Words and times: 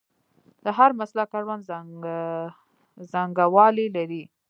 د 0.63 0.65
هر 0.77 0.89
مسلک 0.99 1.29
اړوند 1.39 1.63
څانګوال 3.11 3.75
یې 3.83 3.87
لري. 3.97 4.23